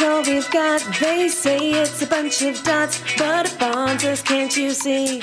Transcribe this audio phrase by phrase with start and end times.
[0.00, 0.80] It's all we've got.
[1.00, 5.18] They say it's a bunch of dots, but it bonds us, can't you see?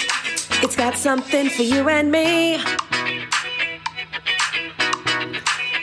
[0.62, 2.58] It's got something for you and me.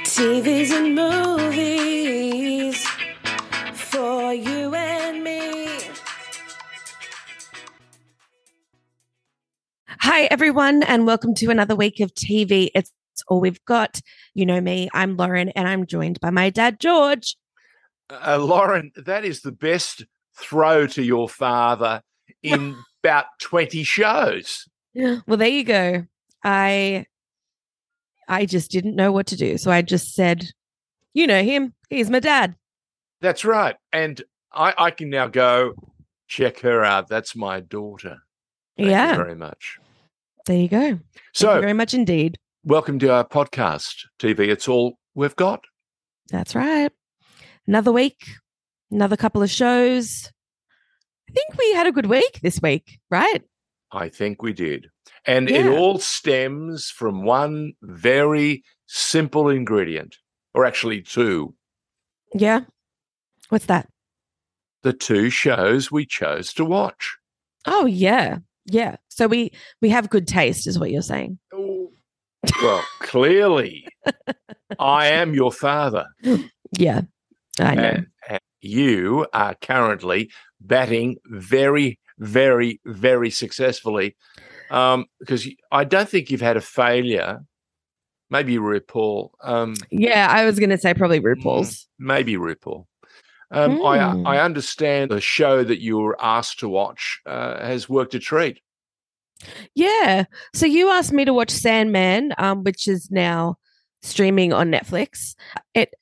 [0.04, 2.86] TVs and movies
[3.72, 5.68] for you and me.
[10.00, 12.68] Hi, everyone, and welcome to another week of TV.
[12.74, 12.92] It's
[13.26, 14.02] all we've got.
[14.34, 17.38] You know me, I'm Lauren, and I'm joined by my dad, George.
[18.12, 20.04] Uh, Lauren, that is the best
[20.38, 22.02] throw to your father
[22.42, 24.66] in about 20 shows.
[24.94, 26.06] Well, there you go.
[26.44, 27.06] I
[28.28, 29.56] I just didn't know what to do.
[29.58, 30.48] So I just said,
[31.14, 32.54] you know him, he's my dad.
[33.20, 33.76] That's right.
[33.92, 34.22] And
[34.52, 35.74] I, I can now go
[36.28, 37.08] check her out.
[37.08, 38.18] That's my daughter.
[38.76, 39.10] Thank yeah.
[39.10, 39.78] you very much.
[40.46, 40.80] There you go.
[40.80, 41.00] Thank
[41.34, 42.38] So, you very much indeed.
[42.64, 44.48] welcome to our podcast, TV.
[44.48, 45.64] It's all we've got.
[46.30, 46.90] That's right.
[47.66, 48.26] Another week,
[48.90, 50.30] another couple of shows.
[51.28, 53.42] I think we had a good week this week, right?
[53.92, 54.88] I think we did.
[55.26, 60.16] And it all stems from one very simple ingredient,
[60.54, 61.54] or actually two
[62.34, 62.62] Yeah.
[63.48, 63.88] What's that?
[64.82, 67.16] the two shows we chose to watch.
[67.66, 68.38] Oh yeah.
[68.66, 68.96] Yeah.
[69.08, 71.38] So we we have good taste is what you're saying.
[71.54, 71.92] Oh,
[72.60, 73.86] well, clearly,
[74.80, 76.06] I am your father.
[76.76, 77.02] Yeah.
[77.60, 77.82] I know.
[77.82, 84.16] And, and you are currently batting very, very, very successfully.
[84.70, 87.40] Um, because I don't think you've had a failure.
[88.30, 89.30] Maybe RuPaul.
[89.42, 91.86] Um, yeah, I was gonna say probably RuPaul's.
[91.98, 92.86] maybe RuPaul.
[93.50, 94.26] Um, I, Hmm.
[94.26, 98.60] I understand the show that you were asked to watch uh, has worked a treat.
[99.74, 100.24] Yeah.
[100.54, 103.56] So you asked me to watch Sandman, um, which is now
[104.00, 105.34] streaming on Netflix.
[105.74, 105.92] It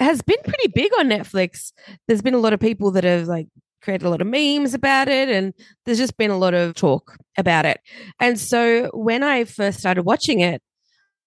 [0.00, 1.72] has been pretty big on Netflix.
[2.08, 3.48] There's been a lot of people that have like
[3.82, 5.54] created a lot of memes about it, and
[5.84, 7.80] there's just been a lot of talk about it.
[8.18, 10.62] And so when I first started watching it,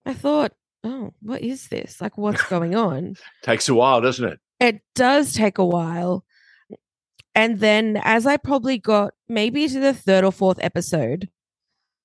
[0.06, 0.52] I thought,
[0.84, 2.02] oh, what is this?
[2.02, 3.16] Like, what's going on?
[3.44, 4.40] Takes a while, doesn't it?
[4.60, 6.26] It does take a while.
[7.36, 11.30] And then as I probably got maybe to the third or fourth episode,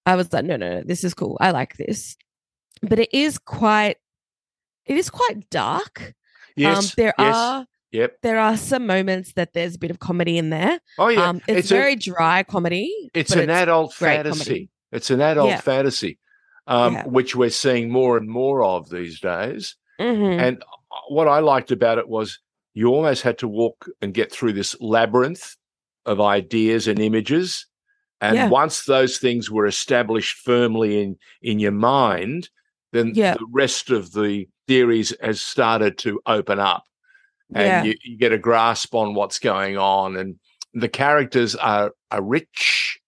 [0.06, 1.36] I was like, no, no, no, this is cool.
[1.40, 2.16] I like this.
[2.80, 3.96] But it is quite
[4.86, 6.14] it is quite dark.
[6.58, 6.78] Yes.
[6.78, 7.36] um there yes.
[7.36, 8.18] are Yep.
[8.22, 10.78] there are some moments that there's a bit of comedy in there.
[10.98, 11.24] Oh yeah.
[11.28, 12.92] um it's, a- very dry comedy.
[13.14, 14.38] it's an adult fantasy.
[14.44, 14.68] comedy.
[14.92, 15.60] It's an adult Yeah.
[15.60, 16.18] fantasy,
[16.66, 17.06] um, Yeah.
[17.06, 19.76] which we're seeing more and more of these days.
[20.00, 20.38] Mhm.
[20.40, 22.38] And uh, what I liked about it was
[22.74, 25.56] you almost had to walk and get through this labyrinth
[26.06, 27.66] of ideas and images.
[28.20, 28.48] And Yeah.
[28.48, 32.50] once those things were established firmly in in your mind,
[32.92, 33.34] then Yeah.
[33.34, 36.84] the rest of the theories has started to open up,
[37.54, 37.82] and Yeah.
[37.84, 40.16] you, you get a grasp on what's going on.
[40.16, 40.36] And
[40.74, 42.98] the characters are are rich.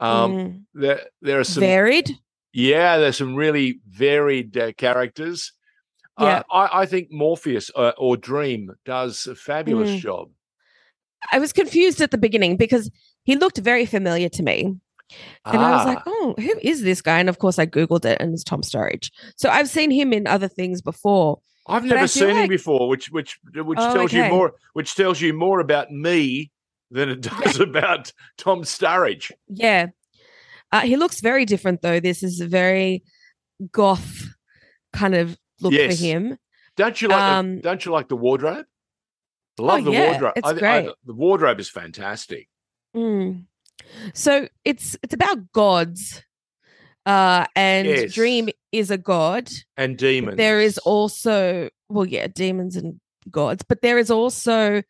[0.00, 0.64] Um, Mm.
[0.74, 2.10] There there are some varied.
[2.52, 5.52] yeah, there's some really varied uh, characters.
[6.20, 6.26] Yeah.
[6.26, 9.98] Uh, I, I think Morpheus uh, or Dream does a fabulous Mm.
[10.00, 10.30] job.
[11.32, 12.90] I was confused at the beginning because
[13.24, 14.76] he looked very familiar to me.
[15.44, 17.18] And I was like, Ah, oh, who is this guy?
[17.20, 19.10] And of course, I Googled it and it's Tom Sturridge.
[19.36, 21.40] So I've seen him in other things before.
[21.66, 25.32] I've never seen him before, which which which Oh, tells you more which tells you
[25.32, 26.50] more about me
[26.90, 29.30] than it does about Tom Sturridge.
[29.48, 29.88] Yeah.
[30.72, 32.00] Uh, he looks very different, though.
[32.00, 33.02] This is a very
[33.70, 34.24] goth
[34.92, 35.98] kind of look Yes.
[35.98, 36.38] for him.
[36.76, 38.66] Don't you like Um, the, don't you like the wardrobe?
[39.58, 40.32] I love Oh, the yeah, wardrobe.
[40.36, 40.90] it's I, I- great.
[41.04, 42.48] the wardrobe is fantastic.
[42.96, 43.44] Mm.
[44.14, 46.22] So it's it's about gods.
[47.06, 48.14] Uh, and Yes.
[48.14, 49.50] Dream is a god.
[49.76, 50.36] And demons.
[50.38, 52.98] There is also, well, yeah, demons and
[53.30, 54.82] gods, but there is also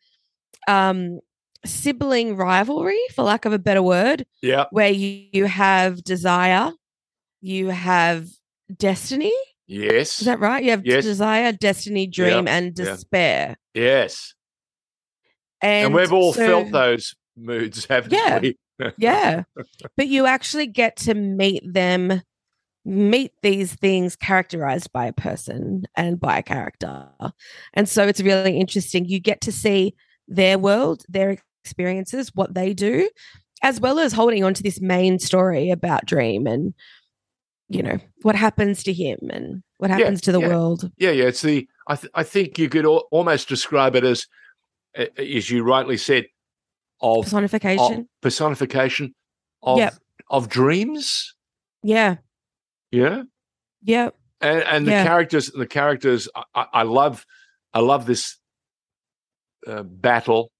[0.67, 1.19] um
[1.65, 6.71] sibling rivalry, for lack of a better word, yeah, where you, you have desire,
[7.41, 8.27] you have
[8.77, 9.33] destiny.
[9.67, 10.63] yes, Is that right?
[10.63, 11.03] You have Yes.
[11.03, 12.85] desire, destiny, dream, and yeah.
[12.85, 13.57] despair.
[13.73, 14.33] yes.
[15.61, 18.39] And, And, we've all so- felt those moods, haven't Yeah.
[18.39, 18.57] we?
[18.97, 19.43] Yeah.
[19.97, 22.21] but you actually get to meet them,
[22.83, 27.07] meet these things characterized by a person and by a character.
[27.73, 29.05] And so it's really interesting.
[29.05, 29.95] You get to see
[30.27, 33.09] their world, their experiences, what they do,
[33.63, 36.73] as well as holding on to this main story about Dream and,
[37.69, 40.47] you know, what happens to him and what Yeah, happens to the yeah.
[40.49, 40.91] world.
[40.97, 41.25] Yeah, yeah.
[41.25, 44.27] It's the I th- I think you could al- almost describe it as,
[45.17, 46.25] as you rightly said,
[47.01, 48.07] of, of Personification.
[48.21, 49.13] personification
[49.63, 49.93] of Yep.
[50.29, 51.33] of dreams.
[51.83, 52.17] yeah.
[52.91, 53.23] Yeah,
[53.81, 54.09] Yeah.
[54.41, 55.03] and and the Yeah.
[55.03, 56.29] characters, the characters.
[56.53, 57.25] I, I- love,
[57.73, 58.37] I love this
[59.67, 60.51] uh, battle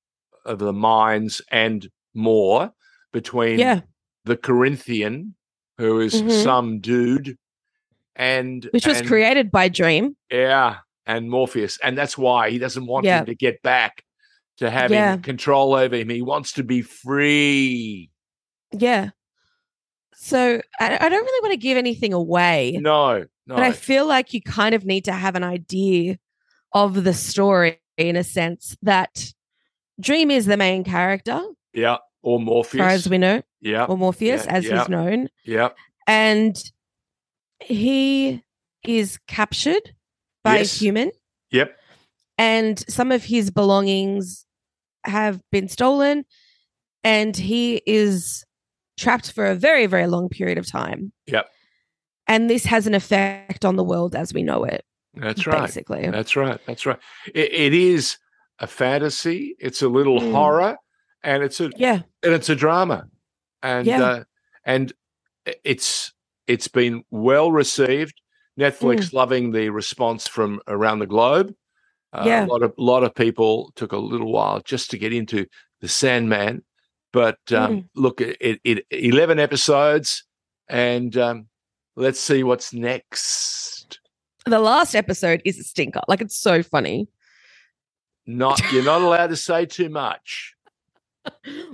[0.44, 2.72] of the minds and more
[3.14, 3.82] between Yeah.
[4.26, 5.36] the Corinthian,
[5.78, 6.44] who is Mhm.
[6.44, 7.38] some dude,
[8.16, 10.18] and Which was and- created by Dream.
[10.30, 13.20] yeah, and Morpheus, and that's why he doesn't want Yeah.
[13.20, 14.04] him to get back
[14.57, 15.18] to having Yeah.
[15.18, 16.10] control over him.
[16.10, 18.10] He wants to be free.
[18.72, 19.10] Yeah.
[20.16, 24.07] So I, I don't really want to give anything away, No, no, but I feel
[24.07, 26.18] like you kind of need to have an idea
[26.74, 29.34] of the story in a sense that
[30.00, 31.42] Dream is the main character,
[31.74, 32.80] yeah, or as Morpheus.
[32.81, 34.80] far as we know, yeah, or Morpheus, Yeah, as yeah.
[34.80, 35.30] he's known.
[35.46, 35.69] yeah,
[36.08, 36.56] And
[37.62, 38.44] he
[38.84, 39.94] is captured
[40.44, 40.75] by Yes.
[40.75, 41.12] a human,
[41.51, 41.78] yep,
[42.38, 44.46] and some of his belongings
[45.06, 46.26] have been stolen,
[47.04, 48.44] and he is
[48.98, 51.12] trapped for a very, very long period of time.
[51.28, 51.48] Yep.
[52.28, 54.84] And this has an effect on the world as we know it,
[55.14, 55.62] that's right.
[55.62, 56.10] basically.
[56.10, 56.60] That's right.
[56.66, 56.98] That's right.
[57.34, 58.18] It, it is
[58.60, 59.56] a fantasy.
[59.60, 60.32] It's a little Mm.
[60.32, 60.78] horror,
[61.24, 62.02] and it's a Yeah.
[62.24, 63.08] and it's a drama,
[63.62, 64.04] and Yeah.
[64.04, 64.24] uh,
[64.64, 64.92] and
[65.64, 66.14] it's
[66.48, 68.20] it's been well received.
[68.60, 71.54] Netflix loving the response from around the globe.
[72.15, 72.45] Uh, Yeah.
[72.45, 75.45] a lot of lot of people took a little while just to get into
[75.81, 76.63] the Sandman,
[77.12, 80.23] but um, look, it, it, eleven episodes,
[80.69, 81.47] and um,
[81.95, 84.00] let's see what's next.
[84.45, 86.01] The last episode is a stinker.
[86.07, 87.07] Like it's so funny.
[88.25, 90.56] Not you're not allowed to say too much.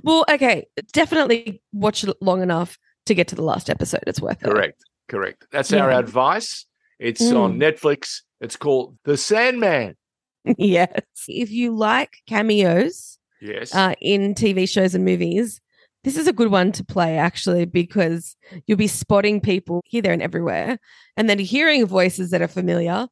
[0.04, 4.04] Well, okay, definitely watch it long enough to get to the last episode.
[4.08, 4.46] It's worth it.
[4.50, 4.84] Correct.
[5.08, 5.46] Correct.
[5.52, 6.66] That's our advice.
[7.00, 8.22] It's on Netflix.
[8.40, 9.98] It's called The Sandman.
[10.46, 10.56] it.
[10.60, 10.90] yes.
[11.28, 13.74] If you like cameos Yes.
[13.74, 15.60] uh, in TV shows and movies,
[16.04, 18.36] this is a good one to play actually because
[18.66, 20.80] you'll be spotting people here, there, and everywhere,
[21.18, 23.08] and then hearing voices that are familiar.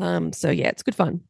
[0.00, 1.20] Um, so yeah, it's good fun.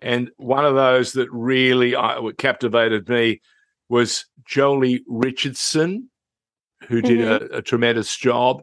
[0.00, 3.40] and one of those that really uh, captivated me
[3.88, 6.10] was Joely Richardson,
[6.88, 8.62] who did a, a tremendous job.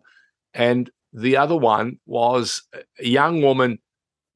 [0.53, 2.63] And the other one was
[2.99, 3.79] a young woman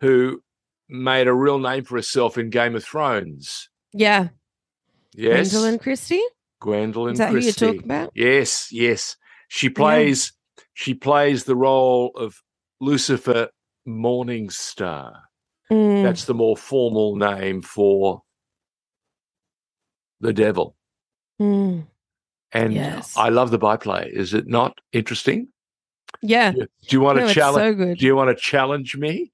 [0.01, 0.41] who
[0.89, 3.69] made a real name for herself in Game of Thrones.
[3.93, 4.29] Yeah,
[5.13, 5.53] Yes.
[5.53, 6.23] Gwendoline Christie.
[6.61, 8.11] Gwendoline Is that who you're talking about?
[8.15, 9.15] Yes, yes.
[9.47, 10.33] She plays
[10.73, 12.41] she plays the role of
[12.79, 13.49] Lucifer
[13.87, 15.13] Morningstar.
[15.71, 18.21] Mm, That's the more formal name for
[20.21, 20.75] the devil.
[21.41, 21.85] mm.
[22.53, 23.13] And Yes.
[23.17, 24.09] I love the byplay.
[24.13, 25.49] Is it not interesting?
[26.21, 27.77] Yeah, Do you want no, to challenge?
[27.79, 29.31] so do you want to challenge me?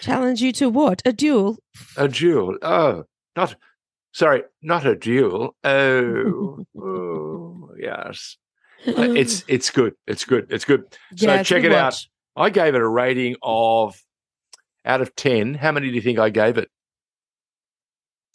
[0.00, 1.02] Challenge you to what?
[1.04, 1.58] A duel?
[1.96, 2.58] a duel?
[2.62, 3.04] Oh,
[3.34, 3.56] not
[4.12, 5.54] sorry, not a duel.
[5.64, 8.36] Oh, oh yes.
[8.86, 9.94] Uh, it's it's good.
[10.06, 10.46] It's good.
[10.50, 10.84] It's good.
[11.16, 11.98] So Yeah, check it out.
[12.36, 14.00] I gave it a rating of
[14.84, 15.54] out of ten.
[15.54, 16.70] How many do you think I gave it?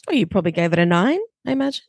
[0.07, 1.85] Oh, you probably gave it a nine, I imagine.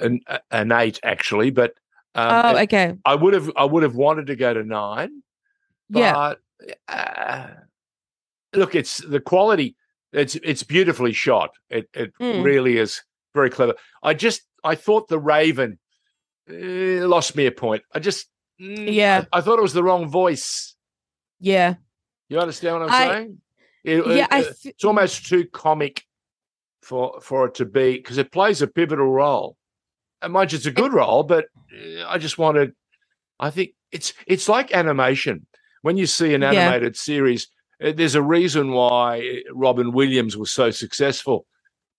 [0.00, 0.20] An
[0.50, 1.74] an eight actually, but
[2.14, 2.94] um, oh, okay.
[3.04, 5.22] I would have I would have wanted to go to nine.
[5.90, 6.12] Yeah.
[6.12, 6.40] But
[6.88, 7.46] uh,
[8.56, 9.76] look, it's the quality.
[10.12, 11.50] It's it's beautifully shot.
[11.70, 12.44] It it Mm.
[12.44, 13.02] really is
[13.34, 13.74] very clever.
[14.02, 15.78] I just I thought the Raven
[16.50, 17.82] uh, lost me a point.
[17.92, 18.28] I just
[18.60, 19.24] mm, Yeah.
[19.32, 20.74] I, I thought it was the wrong voice.
[21.40, 21.74] Yeah.
[22.28, 23.40] You understand what I'm I- saying?
[23.84, 24.24] It- Yeah.
[24.24, 26.02] it- I uh, it's almost too comic
[26.82, 29.56] for for it to be because it plays a pivotal role.
[30.22, 32.72] And mind you, it's a good role, but uh, I just wanted.
[33.38, 35.46] I think it's it's like animation.
[35.82, 36.52] When you see an Yeah.
[36.52, 37.48] animated series, uh,
[37.80, 41.46] there's a reason why Robin Williams was so successful.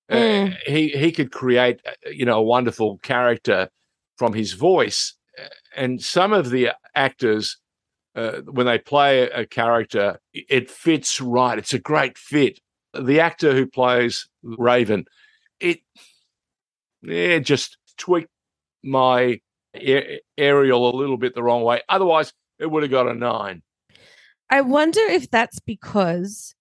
[0.10, 0.58] Uh, Mm.
[0.66, 3.70] he he could create uh, you know a wonderful character
[4.18, 7.58] from his voice, Uh, and some of the actors
[8.16, 11.58] uh, when they play a character, it fits right.
[11.60, 12.60] It's a great fit.
[12.94, 15.06] The actor who plays Raven,
[15.60, 15.82] it
[17.02, 18.30] yeah, just tweaked
[18.84, 19.40] my
[19.76, 21.82] a- Ariel a little bit the wrong way.
[21.90, 23.62] Otherwise, it would have got a nine.
[24.50, 26.56] I wonder if that's because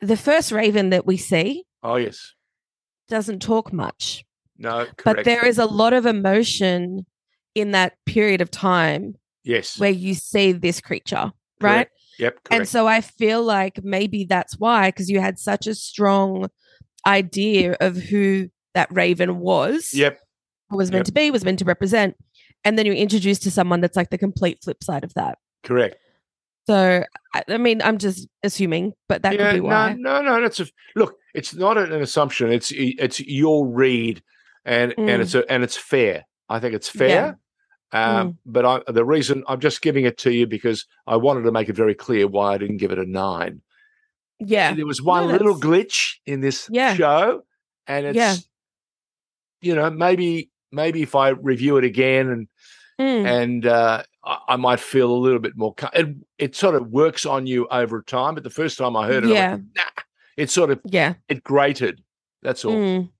[0.00, 2.32] the first Raven that we see Oh yes,
[3.08, 4.24] doesn't talk much,
[4.58, 5.02] no, correct.
[5.04, 7.06] but there is a lot of emotion
[7.54, 11.86] in that period of time yes, where you see this creature, right?
[11.88, 11.92] Correct.
[12.18, 12.52] yep, correct.
[12.52, 16.48] And so I feel like maybe that's why, because you had such a strong
[17.06, 20.18] idea of who that Raven was, yep,
[20.70, 21.06] was meant Yep.
[21.06, 22.16] to be, was meant to represent.
[22.64, 25.38] And then you're introduced to someone that's like the complete flip side of that.
[25.62, 25.96] correct.
[26.66, 29.92] So, I, mean, I'm just assuming, but that yeah, could be why.
[29.92, 30.40] no, no, no.
[30.42, 31.16] That's a look.
[31.34, 32.50] It's not an assumption.
[32.50, 34.22] It's it's your read,
[34.64, 35.08] and Mm.
[35.10, 36.24] and it's a, and it's fair.
[36.48, 37.38] I think it's fair.
[37.92, 38.36] Um, Mm.
[38.46, 41.68] But I, the reason I'm just giving it to you because I wanted to make
[41.68, 43.62] it very clear why I didn't give it a nine.
[44.40, 44.74] Yeah.
[44.74, 46.94] there was one No, little glitch in this Yeah.
[46.94, 47.42] show,
[47.86, 48.34] and it's Yeah.
[49.60, 52.48] you know maybe maybe if I review it again and
[52.98, 53.26] Mm.
[53.26, 55.74] and uh, I, might feel a little bit more.
[55.92, 59.24] It it sort of works on you over time, but the first time I heard
[59.24, 59.50] it, Yeah.
[59.52, 59.82] went, nah,
[60.36, 61.14] it sort of Yeah.
[61.28, 62.02] it grated.
[62.42, 62.74] That's all.
[62.74, 63.10] Mm.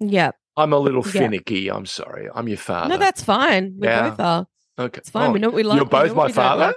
[0.00, 0.32] Yeah.
[0.56, 1.12] I'm a little Yeah.
[1.12, 1.68] finicky.
[1.70, 2.28] I'm sorry.
[2.34, 2.90] I'm your father.
[2.90, 3.74] No, that's fine.
[3.78, 4.10] We Yeah.
[4.10, 4.46] both are.
[4.78, 4.98] okay.
[4.98, 5.30] It's fine.
[5.30, 5.76] Oh, we know what we like.
[5.76, 6.66] you're both my father.
[6.66, 6.76] like.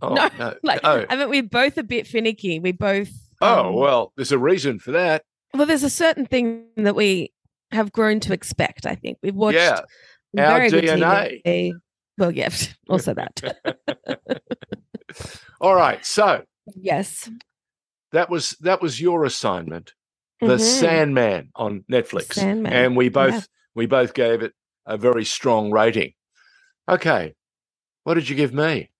[0.00, 0.54] Oh, No, no.
[0.62, 1.04] Like, oh.
[1.08, 2.58] I mean, we're both a bit finicky.
[2.60, 3.10] We both.
[3.40, 5.24] oh um, well, there's a reason for that.
[5.54, 7.32] Well, there's a certain thing that we
[7.72, 8.86] have grown to expect.
[8.86, 9.80] I think we've watched yeah,
[10.38, 11.42] our DNA.
[11.44, 11.72] TV.
[12.18, 12.50] Well, yeah,
[12.88, 13.40] also that.
[15.60, 16.04] All right.
[16.04, 16.44] So
[16.76, 17.28] yes.
[18.12, 19.92] that was that was your assignment,
[20.40, 20.60] The Mhm.
[20.60, 22.72] Sandman on Netflix, Sandman.
[22.72, 23.40] and we both Yeah.
[23.74, 24.52] we both gave it
[24.86, 26.12] a very strong rating.
[26.88, 27.34] Okay,
[28.04, 28.90] what did you give me?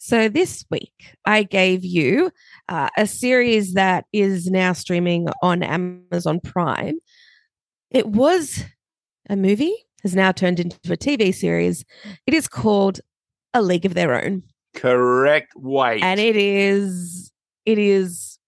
[0.00, 2.30] So this week, I gave you
[2.68, 6.98] uh, a series that is now streaming on Amazon Prime.
[7.90, 8.64] It was
[9.28, 11.84] a movie, has now turned into a TV series.
[12.26, 13.00] It is called
[13.54, 14.42] A League of Their Own.
[14.74, 16.02] Correct weight.
[16.04, 17.32] and it is
[17.64, 18.38] it is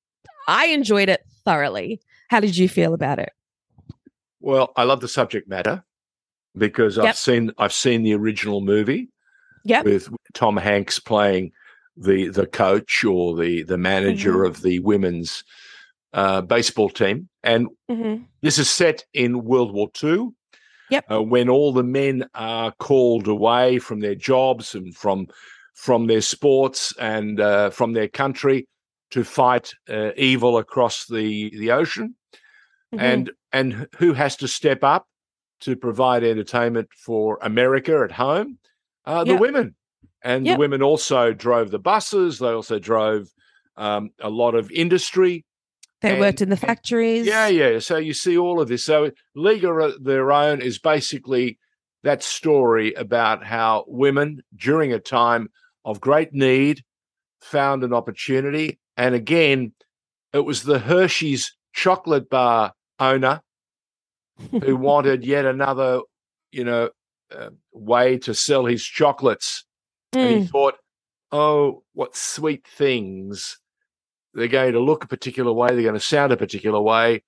[0.47, 3.33] i enjoyed it thoroughly how did you feel about it
[4.41, 5.83] Well, I love the subject matter
[6.57, 9.09] because I've seen I've seen the original movie
[9.65, 9.85] Yep.
[9.87, 11.53] with Tom Hanks playing
[11.97, 14.47] the the coach or the the manager Mhm.
[14.47, 15.43] of the women's
[16.13, 18.25] uh, baseball team, and Mhm.
[18.43, 20.29] this is set in World War II.
[20.91, 21.05] Yep.
[21.11, 25.27] Uh, when all the men are called away from their jobs and from
[25.75, 28.67] from their sports and uh, from their country
[29.11, 32.15] to fight uh, evil across the the ocean
[32.93, 33.01] Mhm.
[33.01, 35.07] and and who has to step up
[35.61, 38.59] to provide entertainment for America at home?
[39.05, 39.75] Uh, the women,
[40.23, 40.57] and Yep.
[40.57, 42.39] the women also drove the buses.
[42.39, 43.29] They also drove
[43.77, 45.45] um, a lot of industry.
[46.01, 47.79] They and- worked in the factories Yeah, yeah.
[47.79, 48.85] So you see all of this.
[48.85, 51.59] So League of Their Own is basically
[52.03, 55.51] that story about how women during a time
[55.85, 56.83] of great need
[57.41, 58.79] found an opportunity.
[58.97, 59.73] And again,
[60.33, 63.43] it was the Hershey's chocolate bar owner
[64.63, 66.01] who wanted yet another,
[66.53, 66.91] you know,
[67.35, 69.65] uh, way to sell his chocolates.
[70.13, 70.75] And he Mm, thought,
[71.31, 73.59] oh, what sweet things.
[74.35, 77.23] They're going to look a particular way, they're going to sound a particular way.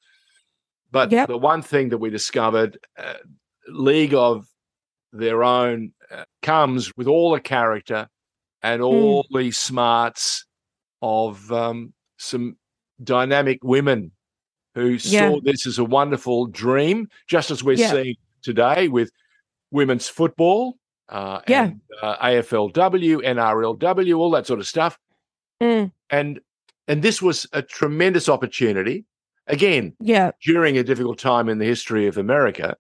[0.91, 1.29] But Yep.
[1.29, 3.15] the one thing that we discovered, uh,
[3.69, 4.47] League of
[5.13, 8.09] Their Own uh, comes with all the character
[8.63, 10.45] and all the smarts
[11.01, 12.57] of um, some
[13.03, 14.13] dynamic women
[14.75, 14.99] who Yeah.
[15.31, 17.91] saw this as a wonderful dream, just as we're Yeah.
[17.91, 19.11] seeing today with
[19.71, 20.79] women's football,
[21.09, 21.65] uh, Yeah.
[21.65, 24.99] and, uh, AFLW, NRLW, all that sort of stuff.
[25.61, 26.41] mm, And
[26.89, 29.05] and this was a tremendous opportunity.
[29.47, 32.77] Again, yeah during a difficult time in the history of America,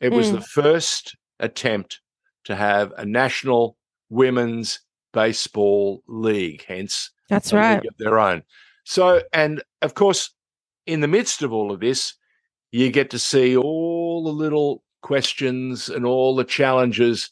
[0.00, 0.34] it was Mm.
[0.36, 2.00] the first attempt
[2.44, 3.76] to have a national
[4.08, 4.80] women's
[5.12, 8.42] baseball league, hence that's a league right of their own.
[8.84, 10.30] So, and of course,
[10.86, 12.14] in the midst of all of this,
[12.72, 17.30] you get to see all the little questions and all the challenges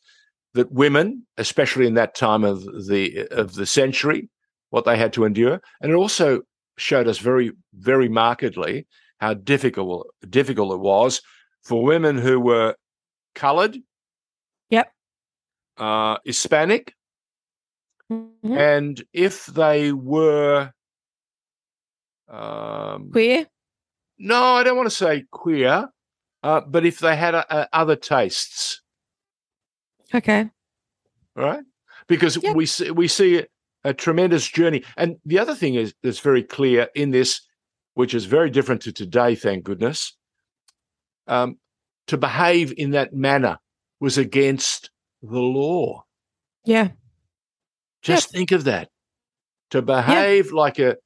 [0.55, 4.29] that women, especially in that time of the of the century,
[4.71, 6.43] what they had to endure, and it also
[6.77, 8.87] showed us very, very markedly
[9.19, 11.21] how difficult difficult it was
[11.63, 12.75] for women who were
[13.35, 13.77] coloured,
[14.71, 14.93] Yep.
[15.77, 16.95] uh, Hispanic,
[18.11, 18.57] Mhm.
[18.57, 20.73] and if they were
[22.29, 23.47] um, queer
[24.19, 25.89] no i don't want to say queer
[26.43, 28.83] uh, but if they had uh uh other tastes
[30.15, 30.51] okay
[31.35, 31.65] right
[32.07, 32.57] because Yep.
[32.57, 33.45] we see, we see
[33.85, 37.41] a tremendous journey and the other thing is that's very clear in this
[37.95, 40.17] which is very different to today thank goodness
[41.27, 41.57] um,
[42.07, 43.59] to behave in that manner
[44.01, 44.91] was against
[45.23, 46.03] the law
[46.65, 46.89] yeah
[48.03, 48.89] Just think of that.
[49.71, 50.97] To behave like a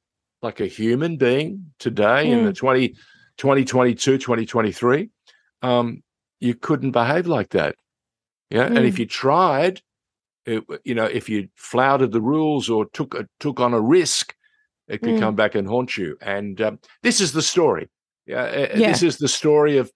[0.41, 2.89] like a human being today in the 20,
[3.37, 5.09] 2022, 2023,
[5.61, 6.03] um,
[6.39, 7.75] you couldn't behave like that.
[8.49, 8.65] Yeah.
[8.65, 8.99] And if Mm.
[8.99, 9.81] you tried,
[10.45, 14.35] it, you know, if you flouted the rules or took a, took on a risk,
[14.87, 15.19] it could Mm.
[15.19, 16.17] come back and haunt you.
[16.21, 17.89] And um, this is the story.
[18.25, 18.91] Yeah, uh, Yeah.
[18.91, 19.91] This is the story of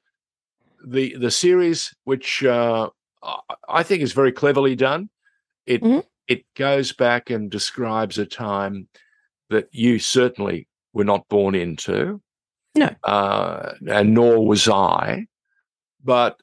[0.86, 2.89] the the series, which uh,
[3.68, 5.10] I- think is very cleverly done.
[5.66, 6.04] It Mhm.
[6.27, 8.88] it goes back and describes a time
[9.50, 12.22] that you certainly were not born into.
[12.75, 12.89] No.
[13.04, 15.25] uh, and nor was I.
[16.04, 16.39] But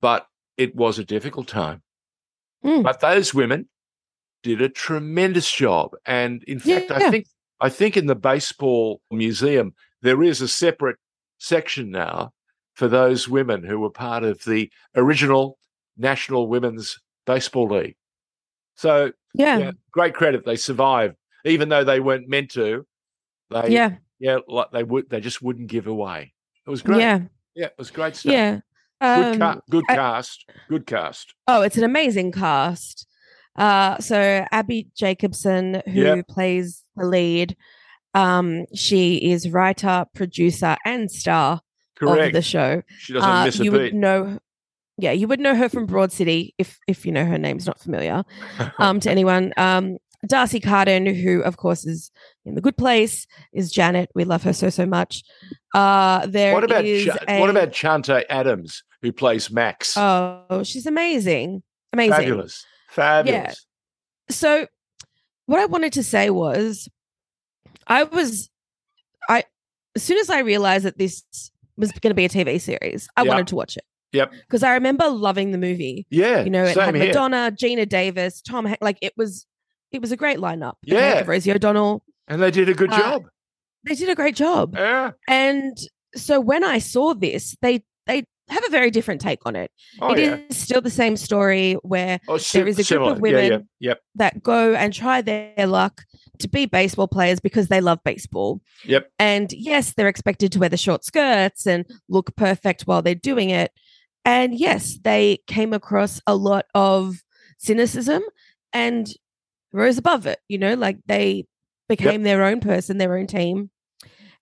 [0.00, 1.82] but it was a difficult time.
[2.64, 2.82] Mm.
[2.82, 3.68] But those women
[4.42, 7.26] did a tremendous job, and in Yeah, fact, I think
[7.60, 10.96] I think in the baseball museum there is a separate
[11.38, 12.32] section now
[12.74, 15.58] for those women who were part of the original
[15.96, 17.96] National Women's Baseball League.
[18.74, 19.58] So Yeah.
[19.58, 20.44] yeah, great credit.
[20.44, 22.86] They survived, even though they weren't meant to.
[23.50, 23.96] They Yeah.
[24.18, 26.34] yeah, like they would they just wouldn't give away.
[26.66, 27.00] It was great.
[27.00, 27.20] Yeah.
[27.54, 28.32] Yeah, it was great stuff.
[28.32, 28.60] Yeah.
[29.00, 30.48] Good, Um, ca- good I- cast.
[30.68, 31.34] Good cast.
[31.46, 33.06] Oh, it's an amazing cast.
[33.56, 36.28] Uh, so Abbi Jacobson, who Yep.
[36.28, 37.56] plays the lead,
[38.14, 41.60] um, she is writer, producer, and star
[42.00, 42.82] of the show.
[42.98, 43.78] she doesn't Uh, miss a you beat.
[43.80, 44.38] would know,
[44.98, 47.80] yeah, you would know her from Broad City if if you know her name's not
[47.80, 48.24] familiar
[48.78, 49.52] um, to anyone.
[49.56, 52.10] Um, D'Arcy Carden, who of course is
[52.44, 54.10] in the Good Place, is Janet.
[54.14, 55.22] We love her so so much.
[55.74, 59.96] Uh, there what about Ch- a- what about Chante Adams, who plays Max?
[59.96, 61.62] Oh, she's amazing,
[61.92, 62.14] amazing.
[62.14, 62.66] Fabulous.
[62.90, 63.66] Fabulous.
[64.30, 64.66] so
[65.46, 66.88] what I wanted to say was
[67.86, 68.50] I was
[69.28, 69.44] I
[69.96, 71.22] as soon as I realized that this
[71.76, 73.28] was going to be a TV series, I Yeah.
[73.28, 73.84] wanted to watch it.
[74.12, 74.32] Yep.
[74.32, 76.06] Because I remember loving the movie.
[76.08, 76.42] Yeah.
[76.44, 77.06] You know, it had here.
[77.08, 78.80] Madonna, Geena Davis, Tom Hanks.
[78.80, 79.44] Like it was
[79.94, 80.74] it was a great lineup.
[80.82, 81.22] Yeah.
[81.26, 82.02] Rosie O'Donnell.
[82.28, 83.24] And they did a good Uh, job.
[83.86, 84.74] They did a great job.
[84.76, 85.12] Yeah.
[85.28, 85.76] And
[86.16, 89.70] so when I saw this, they they have a very different take on it.
[90.02, 90.44] Oh, It is yeah.
[90.50, 93.12] still the same story where Oh, there is a group similar.
[93.12, 93.36] of Yeah, yeah.
[93.42, 94.00] women Yep.
[94.16, 96.04] that go and try their luck
[96.40, 98.60] to be baseball players because they love baseball.
[98.84, 99.10] Yep.
[99.18, 103.48] And yes, they're expected to wear the short skirts and look perfect while they're doing
[103.48, 103.72] it.
[104.26, 107.22] And yes, they came across a lot of
[107.58, 108.22] cynicism
[108.74, 109.08] and
[109.74, 111.46] rose above it, you know, like they
[111.88, 113.70] became their own person, their own team.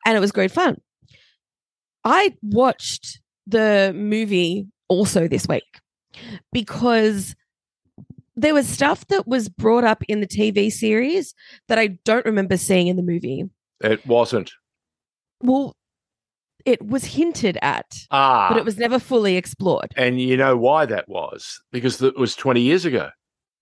[0.06, 0.80] And it was great fun.
[2.04, 5.80] I watched the movie also this week
[6.52, 7.34] because
[8.36, 11.34] there was stuff that was brought up in the TV series
[11.68, 13.44] that I don't remember seeing in the movie.
[13.80, 14.52] It wasn't.
[15.42, 15.74] Well,
[16.64, 18.48] it was hinted at, Ah.
[18.48, 19.92] but it was never fully explored.
[19.96, 21.60] and you know why that was?
[21.72, 23.10] Because it was 20 years ago.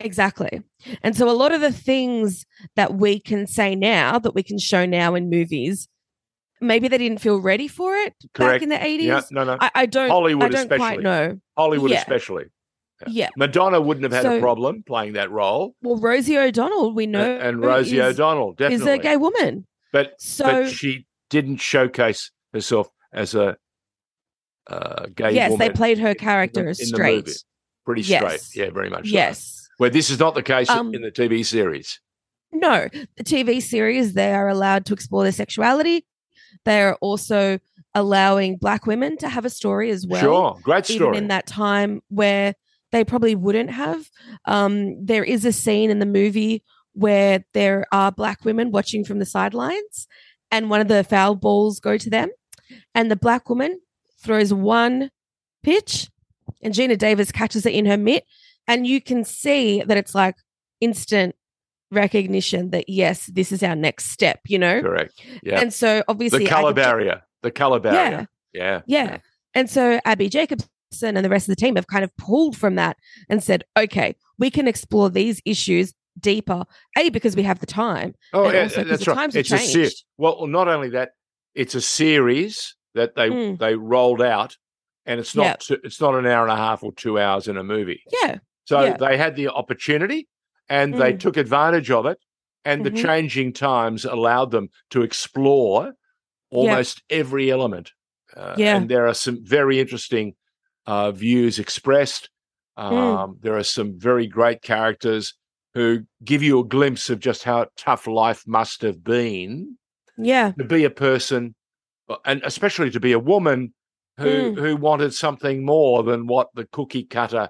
[0.00, 0.62] Exactly.
[1.02, 4.58] And so a lot of the things that we can say now, that we can
[4.58, 5.88] show now in movies,
[6.60, 8.62] maybe they didn't feel ready for it back Correct.
[8.62, 9.02] in the 80s.
[9.02, 9.58] Yeah, no, no.
[9.60, 10.78] I, I don't Hollywood I don't especially.
[10.78, 11.40] quite know.
[11.56, 11.98] Hollywood yeah.
[11.98, 12.44] especially.
[13.06, 13.28] Yeah.
[13.36, 15.74] Madonna wouldn't have had a problem playing that role.
[15.82, 19.66] Well, Rosie O'Donnell, we know, and, and Rosie is, O'Donnell, is a gay woman.
[19.92, 23.56] but, So but she didn't showcase herself as a
[24.66, 25.66] uh, gay yes, woman.
[25.66, 27.30] they played her character as in straight.
[27.86, 28.42] Pretty Yes.
[28.44, 28.64] straight.
[28.66, 29.08] Yeah, very much.
[29.08, 29.59] so.
[29.80, 32.00] Where this is not the case Um, in the TV series.
[32.52, 36.04] No, the TV series, they are allowed to explore their sexuality.
[36.66, 37.58] They are also
[37.94, 40.20] allowing black women to have a story as well.
[40.20, 40.58] sure.
[40.62, 41.16] Great Even story.
[41.16, 42.54] in that time where
[42.92, 44.06] they probably wouldn't have.
[44.44, 46.62] Um, there is a scene in the movie
[46.92, 50.06] where there are black women watching from the sidelines,
[50.50, 52.28] and one of the foul balls go to them,
[52.94, 53.80] and the black woman
[54.22, 55.10] throws one
[55.62, 56.10] pitch,
[56.60, 58.24] and Geena Davis catches it in her mitt,
[58.70, 60.36] and you can see that it's like
[60.80, 61.34] instant
[61.90, 64.80] recognition that yes, this is our next step, you know.
[64.80, 65.12] Correct.
[65.42, 65.60] Yeah.
[65.60, 67.22] And so obviously, the color barrier.
[67.42, 68.28] The color barrier.
[68.52, 68.80] Yeah.
[68.86, 69.04] yeah.
[69.06, 69.18] Yeah.
[69.54, 70.68] And so Abbi Jacobson
[71.02, 72.96] and the rest of the team have kind of pulled from that
[73.28, 76.64] and said, okay, we can explore these issues deeper.
[76.98, 79.16] A because we have the time, Oh, and yeah, also that's the right.
[79.16, 80.04] times have It's a series.
[80.18, 81.10] Well, not only that,
[81.54, 83.58] it's a series that they Mm.
[83.58, 84.56] they rolled out,
[85.06, 85.56] and it's not Yeah.
[85.60, 88.02] two, it's not an hour and a half or two hours in a movie.
[88.22, 88.38] yeah,
[88.70, 88.96] So Yeah.
[88.96, 90.28] they had the opportunity,
[90.68, 91.18] and they Mm.
[91.18, 92.18] took advantage of it.
[92.64, 92.84] And Mhm.
[92.84, 95.94] the changing times allowed them to explore
[96.52, 97.92] almost every element.
[98.36, 98.76] Uh, Yeah.
[98.76, 100.36] And there are some very interesting
[100.86, 102.30] uh, views expressed.
[102.78, 102.92] Mm.
[102.92, 105.34] Um, There are some very great characters
[105.74, 109.78] who give you a glimpse of just how tough life must have been
[110.16, 111.54] yeah, to be a person,
[112.08, 113.74] uh, and especially to be a woman
[114.16, 114.58] who Mm.
[114.62, 117.48] who wanted something more than what the cookie cutter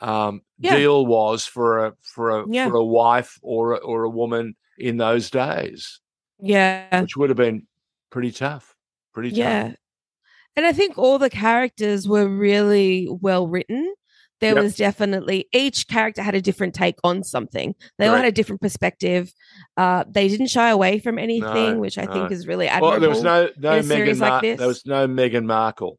[0.00, 0.76] um, Yeah.
[0.76, 2.68] deal was for a for a Yeah.
[2.68, 6.00] for a wife or a, or a woman in those days,
[6.38, 7.66] yeah, which would have been
[8.10, 8.76] pretty tough.
[9.12, 9.68] Pretty yeah.
[9.68, 9.76] tough.
[10.56, 13.94] And I think all the characters were really well written.
[14.40, 14.62] There Yep.
[14.62, 17.74] was definitely each character had a different take on something.
[17.98, 19.32] They all had a different perspective.
[19.76, 22.12] Uh, they didn't shy away from anything, No, which I no.
[22.14, 22.90] think is really admirable.
[22.92, 24.58] Well, there was no no Meghan series like this.
[24.58, 25.98] there was no Meghan Markle.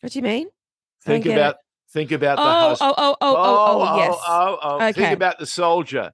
[0.00, 0.48] what do you mean?
[1.04, 1.56] Think about
[1.92, 2.94] think about the Oh, husband.
[2.96, 4.14] oh, oh, oh, oh, oh, yes.
[4.26, 4.76] oh, oh.
[4.76, 4.92] Okay.
[4.92, 6.10] Think about the soldier.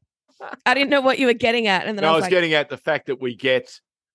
[0.66, 2.22] I didn't know what you were getting at, and then No, I I was was
[2.24, 3.68] like, getting at the fact that we get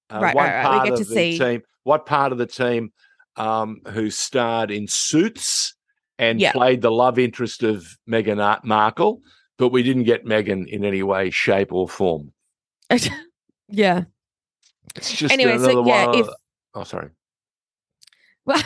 [0.10, 0.84] uh, Right, one right, right.
[0.84, 2.92] We get of to the see- team, what part of the team
[3.36, 5.76] um, who starred in Suits
[6.20, 6.52] and Yeah.
[6.54, 9.22] played the love interest of Meghan Markle,
[9.58, 12.32] but we didn't get Meghan in any way, shape, or form.
[13.70, 14.04] Yeah.
[14.96, 16.20] It's just Anyway, another so yeah, one.
[16.20, 16.28] if
[16.76, 17.10] oh, sorry.
[18.46, 18.62] well,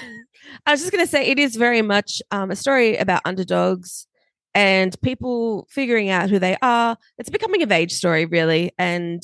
[0.65, 4.07] I was just going to say it is very much um, a story about underdogs
[4.53, 6.97] and people figuring out who they are.
[7.17, 9.21] It's a becoming of age story, really, and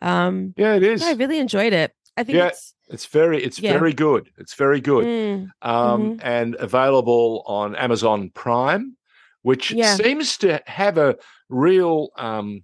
[0.00, 1.02] um, Yeah, it is.
[1.02, 1.92] I really enjoyed it.
[2.16, 2.48] I think Yeah.
[2.48, 3.72] it's It's very, it's Yeah.
[3.74, 4.30] very good.
[4.38, 5.04] It's very good.
[5.04, 8.96] mm, um, and available on Amazon Prime,
[9.42, 9.94] which Yeah.
[9.94, 11.16] seems to have a
[11.50, 12.62] real um,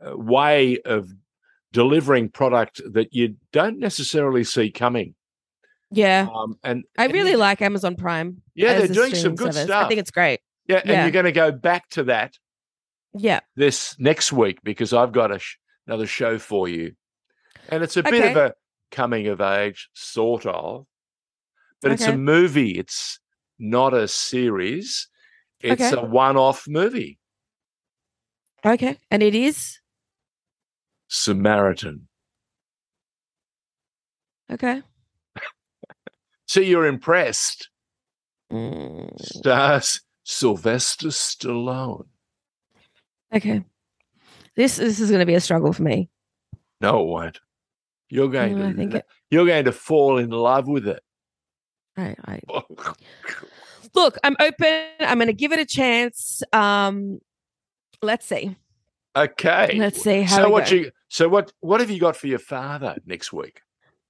[0.00, 1.10] uh, way of
[1.72, 5.14] delivering product that you don't necessarily see coming.
[5.90, 6.26] Yeah.
[6.34, 8.42] Um, and I really you- like Amazon Prime.
[8.54, 9.64] yeah, they're doing some good service.
[9.68, 9.84] stuff.
[9.84, 10.40] I think it's great.
[10.68, 11.02] yeah, and yeah.
[11.04, 12.34] you're going to go back to that
[13.14, 13.40] Yeah.
[13.54, 16.94] this next week because I've got a sh- another show for you,
[17.68, 18.54] and it's a bit of a
[18.90, 20.86] coming of age, sort of,
[21.82, 22.72] but it's a movie.
[22.78, 23.20] It's
[23.58, 25.08] not a series.
[25.60, 26.00] It's Okay.
[26.00, 27.18] a one-off movie.
[28.64, 28.98] Okay.
[29.10, 29.78] And it is
[31.08, 32.08] Samaritan.
[34.50, 34.82] okay.
[36.46, 37.68] So you're impressed.
[38.52, 42.06] Mm, Stars Sylvester Stallone.
[43.34, 43.64] okay.
[44.54, 46.08] This this is going to be a struggle for me.
[46.80, 47.40] No, it won't.
[48.08, 51.02] You're going No, to I think it- you're going to fall in love with it.
[51.96, 52.40] I, I
[53.94, 54.18] look.
[54.22, 54.84] I'm open.
[55.00, 56.42] I'm going to give it a chance.
[56.52, 57.18] Um,
[58.02, 58.54] let's see.
[59.16, 59.76] okay.
[59.78, 60.36] Let's see how.
[60.36, 60.76] so we what go.
[60.76, 63.60] you so what what have you got for your father next week?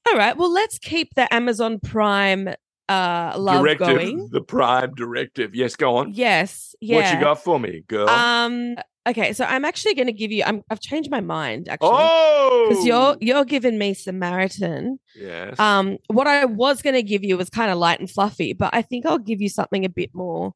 [0.08, 0.36] All right.
[0.36, 2.48] Well, let's keep the Amazon Prime
[2.88, 4.28] uh love directive, going.
[4.30, 5.54] the prime directive.
[5.54, 6.12] Yes, go on.
[6.14, 6.74] Yes.
[6.80, 6.96] Yeah.
[6.96, 8.08] What you got for me, girl?
[8.08, 8.76] Um.
[9.08, 9.32] Okay.
[9.32, 10.44] So I'm actually going to give you.
[10.46, 10.62] I'm.
[10.70, 11.90] I've changed my mind actually.
[11.92, 14.98] oh, Because you're you're giving me Samaritan.
[15.16, 15.58] yes.
[15.58, 18.70] Um, what I was going to give you was kind of light and fluffy, but
[18.72, 20.52] I think I'll give you something a bit more.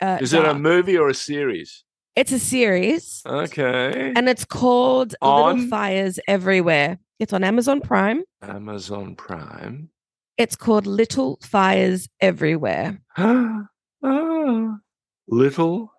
[0.00, 1.84] Uh, Is it a movie or a series?
[2.16, 4.12] It's a series, Okay.
[4.14, 5.54] and it's called On?
[5.54, 6.98] Little Fires Everywhere.
[7.22, 8.24] It's on Amazon Prime.
[8.42, 9.90] Amazon Prime.
[10.38, 13.00] It's called Little Fires Everywhere.
[13.16, 14.74] ah,
[15.28, 15.92] little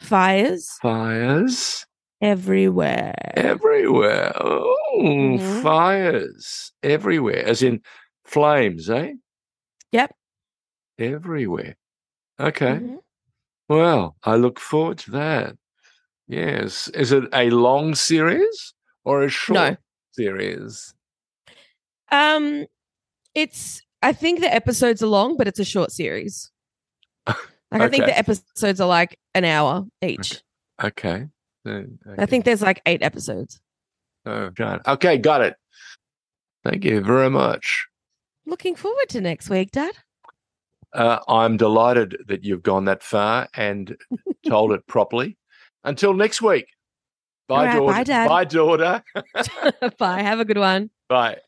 [0.00, 1.86] Fires fires
[2.20, 3.14] everywhere.
[3.36, 4.32] everywhere.
[4.40, 7.80] Oh, fires everywhere, as in
[8.24, 9.12] flames, eh?
[9.92, 10.16] Yep.
[10.98, 11.76] Everywhere.
[12.40, 12.80] Okay.
[12.82, 12.98] Mhm.
[13.68, 15.54] Well, I look forward to that.
[16.26, 16.88] Yes.
[16.88, 18.74] Is it a long series
[19.04, 19.78] or a short
[20.16, 20.94] series?
[22.10, 22.66] Um,
[23.34, 23.82] it's.
[24.02, 26.50] I think the episodes are long, but it's a short series.
[27.72, 30.40] Like I think the episodes are like an hour each.
[30.82, 31.26] Okay.
[31.64, 33.60] Then- I think there's like eight episodes.
[34.24, 34.82] Oh, god.
[34.86, 35.56] Okay, got it.
[36.64, 37.86] Thank you very much.
[38.46, 39.94] Looking forward to next week, Dad.
[40.92, 43.96] Uh, I'm delighted that you've gone that far and
[44.48, 45.36] told it properly.
[45.82, 46.68] Until next week.
[47.48, 47.92] Bye, right, daughter.
[47.92, 48.28] bye, Dad.
[48.28, 49.04] Bye, daughter.
[49.98, 50.22] Bye.
[50.22, 50.90] Have a good one.
[51.08, 51.38] Bye.